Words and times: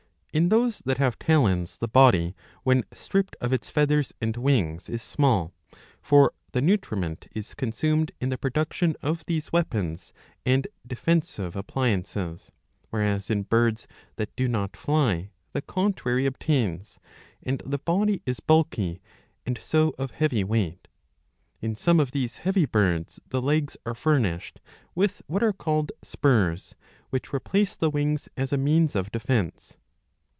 In 0.33 0.47
those 0.47 0.79
that 0.85 0.97
have 0.97 1.19
talons 1.19 1.77
the 1.79 1.89
body, 1.89 2.37
when 2.63 2.85
stripped 2.93 3.35
of 3.41 3.51
[its 3.51 3.67
feathers 3.69 4.13
and] 4.21 4.37
wings, 4.37 4.87
is 4.87 5.03
small; 5.03 5.51
for 6.01 6.31
the 6.53 6.61
nutriment 6.61 7.27
is 7.33 7.53
con 7.53 7.73
sumed 7.73 8.05
^^ 8.11 8.11
in 8.21 8.29
the 8.29 8.37
production 8.37 8.95
of 9.01 9.25
these 9.25 9.51
weapons 9.51 10.13
and 10.45 10.69
defensive 10.87 11.57
ap 11.57 11.67
pliances; 11.67 12.53
whereas 12.91 13.29
in 13.29 13.43
birds 13.43 13.89
that 14.15 14.33
do 14.37 14.47
not 14.47 14.77
fly 14.77 15.31
the 15.51 15.61
contrary 15.61 16.25
obtains, 16.25 16.97
and 17.43 17.61
the 17.65 17.79
body 17.79 18.21
is 18.25 18.39
bulky 18.39 19.01
and 19.45 19.57
so 19.57 19.93
of 19.97 20.11
heavy 20.11 20.45
weight. 20.45 20.87
In 21.59 21.75
some 21.75 21.99
of 21.99 22.11
these 22.11 22.37
heavy 22.37 22.65
birds 22.65 23.19
the 23.27 23.41
legs 23.41 23.75
are 23.85 23.93
furnished 23.93 24.61
with 24.95 25.21
what 25.27 25.43
are 25.43 25.51
called 25.51 25.91
spurs, 26.03 26.73
which 27.09 27.33
replace 27.33 27.75
the 27.75 27.89
wings 27.89 28.29
as 28.37 28.53
a 28.53 28.57
means 28.57 28.95
of 28.95 29.11
defence. 29.11 29.75